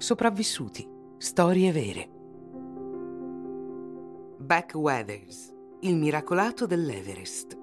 [0.00, 0.88] Sopravvissuti.
[1.18, 2.08] Storie vere.
[4.38, 7.58] Beck Weathers, il miracolato dell'Everest.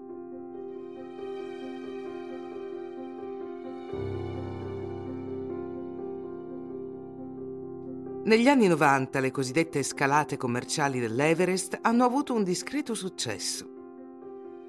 [8.25, 13.67] Negli anni 90 le cosiddette scalate commerciali dell'Everest hanno avuto un discreto successo.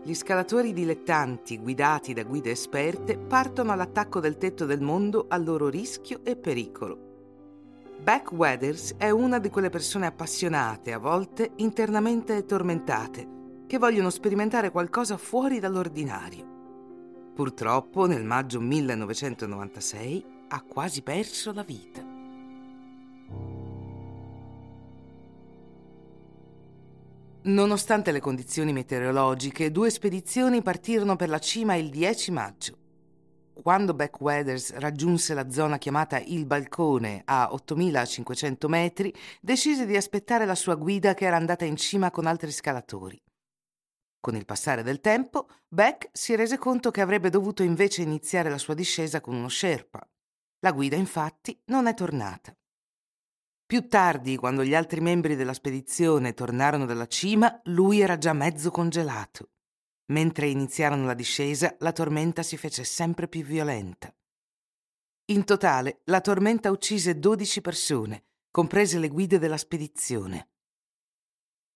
[0.03, 5.69] Gli scalatori dilettanti, guidati da guide esperte, partono all'attacco del tetto del mondo a loro
[5.69, 7.08] rischio e pericolo.
[8.01, 13.27] Beck Weathers è una di quelle persone appassionate, a volte internamente tormentate,
[13.67, 17.33] che vogliono sperimentare qualcosa fuori dall'ordinario.
[17.35, 22.03] Purtroppo nel maggio 1996 ha quasi perso la vita.
[27.43, 32.78] Nonostante le condizioni meteorologiche, due spedizioni partirono per la cima il 10 maggio.
[33.61, 40.47] Quando Beck Weathers raggiunse la zona chiamata Il Balcone a 8500 metri, decise di aspettare
[40.47, 43.21] la sua guida che era andata in cima con altri scalatori.
[44.21, 48.59] Con il passare del tempo, Beck si rese conto che avrebbe dovuto invece iniziare la
[48.59, 50.09] sua discesa con uno Sherpa.
[50.61, 52.57] La guida infatti non è tornata.
[53.67, 58.71] Più tardi, quando gli altri membri della spedizione tornarono dalla cima, lui era già mezzo
[58.71, 59.51] congelato.
[60.11, 64.13] Mentre iniziarono la discesa, la tormenta si fece sempre più violenta.
[65.27, 70.49] In totale, la tormenta uccise 12 persone, comprese le guide della spedizione.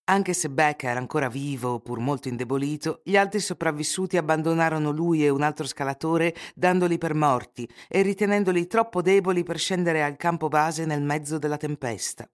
[0.05, 5.29] Anche se Beck era ancora vivo, pur molto indebolito, gli altri sopravvissuti abbandonarono lui e
[5.29, 10.85] un altro scalatore dandoli per morti e ritenendoli troppo deboli per scendere al campo base
[10.85, 12.29] nel mezzo della tempesta.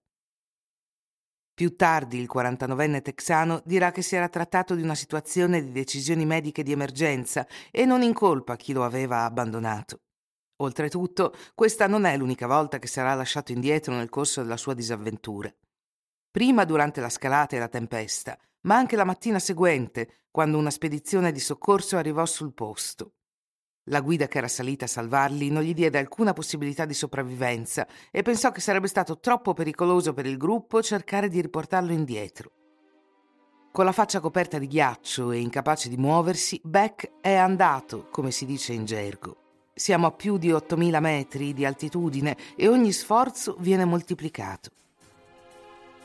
[1.60, 6.24] Più tardi il 49enne texano dirà che si era trattato di una situazione di decisioni
[6.24, 10.00] mediche di emergenza e non incolpa chi lo aveva abbandonato.
[10.62, 15.54] Oltretutto, questa non è l'unica volta che sarà lasciato indietro nel corso della sua disavventura
[16.30, 21.30] prima durante la scalata e la tempesta, ma anche la mattina seguente, quando una spedizione
[21.30, 23.16] di soccorso arrivò sul posto.
[23.90, 28.22] La guida che era salita a salvarli non gli diede alcuna possibilità di sopravvivenza e
[28.22, 32.52] pensò che sarebbe stato troppo pericoloso per il gruppo cercare di riportarlo indietro.
[33.72, 38.46] Con la faccia coperta di ghiaccio e incapace di muoversi, Beck è andato, come si
[38.46, 39.36] dice in gergo.
[39.74, 44.70] Siamo a più di 8.000 metri di altitudine e ogni sforzo viene moltiplicato.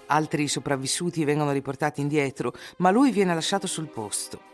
[0.07, 4.53] Altri sopravvissuti vengono riportati indietro, ma lui viene lasciato sul posto.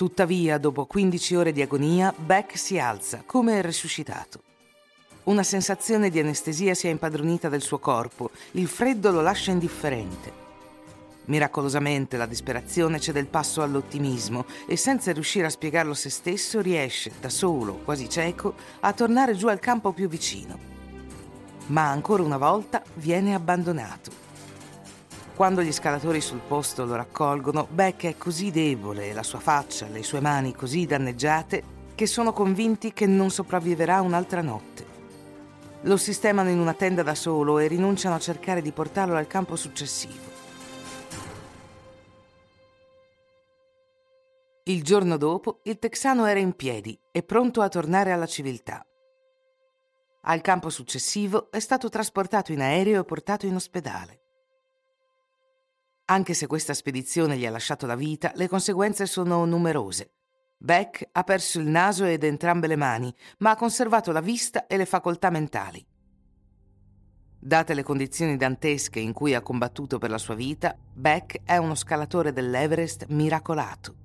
[0.00, 4.40] Tuttavia, dopo 15 ore di agonia, Beck si alza, come resuscitato.
[5.24, 10.32] Una sensazione di anestesia si è impadronita del suo corpo, il freddo lo lascia indifferente.
[11.26, 17.12] Miracolosamente la disperazione cede il passo all'ottimismo e senza riuscire a spiegarlo se stesso riesce,
[17.20, 20.70] da solo, quasi cieco, a tornare giù al campo più vicino
[21.70, 24.28] ma ancora una volta viene abbandonato.
[25.40, 30.02] Quando gli scalatori sul posto lo raccolgono, Beck è così debole, la sua faccia, le
[30.02, 31.62] sue mani così danneggiate,
[31.94, 34.84] che sono convinti che non sopravviverà un'altra notte.
[35.84, 39.56] Lo sistemano in una tenda da solo e rinunciano a cercare di portarlo al campo
[39.56, 40.28] successivo.
[44.64, 48.84] Il giorno dopo il texano era in piedi e pronto a tornare alla civiltà.
[50.24, 54.19] Al campo successivo è stato trasportato in aereo e portato in ospedale.
[56.10, 60.14] Anche se questa spedizione gli ha lasciato la vita, le conseguenze sono numerose.
[60.58, 64.76] Beck ha perso il naso ed entrambe le mani, ma ha conservato la vista e
[64.76, 65.86] le facoltà mentali.
[67.38, 71.76] Date le condizioni dantesche in cui ha combattuto per la sua vita, Beck è uno
[71.76, 73.99] scalatore dell'Everest miracolato.